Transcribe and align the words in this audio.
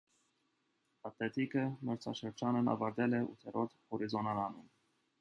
«Ատլետիկը» 1.09 1.67
մրցաշրջանն 1.91 2.75
ավարտել 2.75 3.17
է 3.21 3.23
ութերորդ 3.31 3.81
հորիզոնականում։ 3.93 4.69